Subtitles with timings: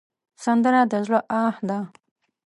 [0.43, 1.79] سندره د زړه آه ده